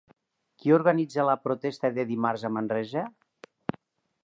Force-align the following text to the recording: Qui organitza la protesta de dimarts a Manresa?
Qui 0.61 0.71
organitza 0.77 1.25
la 1.27 1.35
protesta 1.43 1.93
de 1.99 2.07
dimarts 2.13 2.47
a 2.49 2.53
Manresa? 2.57 3.07